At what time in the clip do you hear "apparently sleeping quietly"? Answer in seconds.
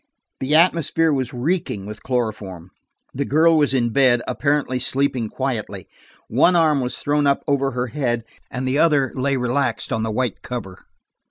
4.27-5.87